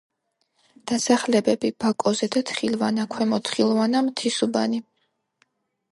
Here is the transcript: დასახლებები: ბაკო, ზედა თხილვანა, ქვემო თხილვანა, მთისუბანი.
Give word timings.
დასახლებები: 0.91 1.71
ბაკო, 1.83 2.15
ზედა 2.21 2.43
თხილვანა, 2.53 3.07
ქვემო 3.13 3.41
თხილვანა, 3.51 4.05
მთისუბანი. 4.09 4.85